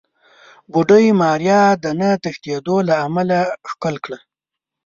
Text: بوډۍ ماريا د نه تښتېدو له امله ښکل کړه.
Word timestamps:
بوډۍ 0.71 1.05
ماريا 1.21 1.61
د 1.83 1.85
نه 1.99 2.09
تښتېدو 2.23 2.75
له 2.87 2.95
امله 3.05 3.39
ښکل 3.71 3.95
کړه. 4.05 4.19